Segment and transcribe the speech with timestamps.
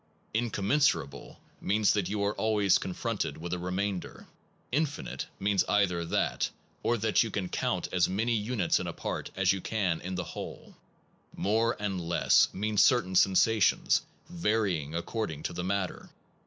[0.33, 4.21] In commensurable means that you are always confronted with a remainder.
[4.71, 6.49] 6 Infinite means either that,
[6.81, 10.15] or that you can count as many units in a part as you can in
[10.15, 10.75] the whole.
[11.35, 16.09] More and less mean certain sensations, varying according to the matter.